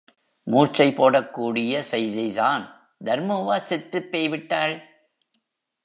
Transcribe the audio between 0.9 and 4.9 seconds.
போடக் கூடிய செய்திதான்... தர்மூவா செத்துப் பேய் விட்டாள்?